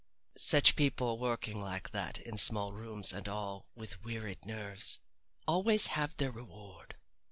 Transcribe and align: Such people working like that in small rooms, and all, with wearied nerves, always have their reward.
Such 0.35 0.75
people 0.75 1.19
working 1.19 1.59
like 1.61 1.91
that 1.91 2.17
in 2.17 2.39
small 2.39 2.73
rooms, 2.73 3.13
and 3.13 3.27
all, 3.29 3.67
with 3.75 4.03
wearied 4.03 4.47
nerves, 4.47 4.99
always 5.45 5.85
have 5.93 6.17
their 6.17 6.31
reward. 6.31 6.95